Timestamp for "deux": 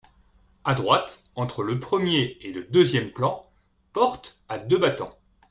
4.57-4.79